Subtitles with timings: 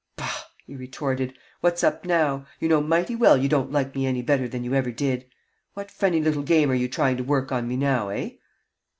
[0.17, 1.37] "Bah!" he retorted.
[1.59, 2.47] "What's up now?
[2.59, 5.29] You know mighty well you don't like me any better than you ever did.
[5.75, 8.31] What funny little game are you trying to work on me now, eh?"